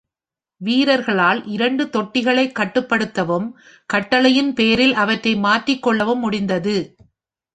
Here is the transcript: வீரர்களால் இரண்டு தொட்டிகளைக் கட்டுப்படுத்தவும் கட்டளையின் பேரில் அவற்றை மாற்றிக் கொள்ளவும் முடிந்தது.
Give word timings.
வீரர்களால் 0.61 1.45
இரண்டு 1.47 1.83
தொட்டிகளைக் 1.93 2.55
கட்டுப்படுத்தவும் 2.59 3.47
கட்டளையின் 3.89 4.53
பேரில் 4.53 4.93
அவற்றை 4.93 5.35
மாற்றிக் 5.37 5.81
கொள்ளவும் 5.81 6.19
முடிந்தது. 6.19 6.75